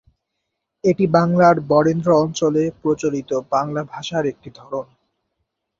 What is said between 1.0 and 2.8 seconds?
বাংলার বরেন্দ্র অঞ্চলে